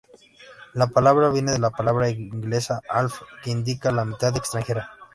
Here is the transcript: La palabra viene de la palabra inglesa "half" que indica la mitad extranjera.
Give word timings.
La 0.73 0.87
palabra 0.87 1.29
viene 1.29 1.51
de 1.51 1.59
la 1.59 1.69
palabra 1.69 2.09
inglesa 2.09 2.81
"half" 2.89 3.19
que 3.43 3.51
indica 3.51 3.91
la 3.91 4.03
mitad 4.03 4.35
extranjera. 4.35 4.89